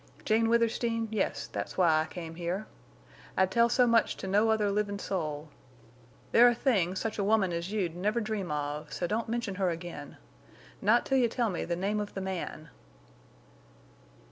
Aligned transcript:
Jane 0.25 0.49
Withersteen, 0.49 1.09
yes, 1.11 1.45
that's 1.45 1.77
why 1.77 2.01
I 2.01 2.07
came 2.07 2.33
here. 2.33 2.65
I'd 3.37 3.51
tell 3.51 3.69
so 3.69 3.85
much 3.85 4.17
to 4.17 4.25
no 4.25 4.49
other 4.49 4.71
livin' 4.71 4.97
soul.... 4.97 5.49
There're 6.31 6.55
things 6.55 6.99
such 6.99 7.19
a 7.19 7.23
woman 7.23 7.53
as 7.53 7.71
you'd 7.71 7.95
never 7.95 8.19
dream 8.19 8.49
of—so 8.49 9.05
don't 9.05 9.29
mention 9.29 9.53
her 9.61 9.69
again. 9.69 10.17
Not 10.81 11.05
till 11.05 11.19
you 11.19 11.27
tell 11.27 11.51
me 11.51 11.65
the 11.65 11.75
name 11.75 11.99
of 11.99 12.15
the 12.15 12.21
man!" 12.21 12.69